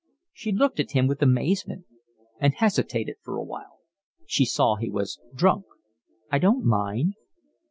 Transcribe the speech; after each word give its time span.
She 0.33 0.51
looked 0.51 0.79
at 0.79 0.93
him 0.93 1.05
with 1.05 1.21
amazement, 1.21 1.85
and 2.39 2.55
hesitated 2.55 3.17
for 3.21 3.35
a 3.37 3.43
while. 3.43 3.81
She 4.25 4.45
saw 4.45 4.75
he 4.77 4.89
was 4.89 5.19
drunk. 5.35 5.65
"I 6.31 6.39
don't 6.39 6.65
mind." 6.65 7.13